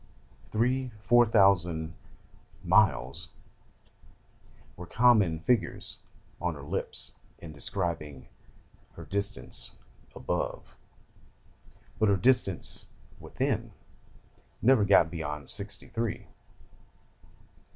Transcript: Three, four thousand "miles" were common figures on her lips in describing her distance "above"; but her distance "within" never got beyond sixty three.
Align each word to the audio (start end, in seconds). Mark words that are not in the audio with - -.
Three, 0.49 0.89
four 1.03 1.27
thousand 1.27 1.93
"miles" 2.63 3.29
were 4.75 4.87
common 4.87 5.41
figures 5.41 5.99
on 6.41 6.55
her 6.55 6.63
lips 6.63 7.13
in 7.37 7.51
describing 7.53 8.27
her 8.93 9.05
distance 9.05 9.75
"above"; 10.15 10.75
but 11.99 12.09
her 12.09 12.17
distance 12.17 12.87
"within" 13.19 13.73
never 14.59 14.85
got 14.85 15.11
beyond 15.11 15.49
sixty 15.51 15.87
three. 15.87 16.25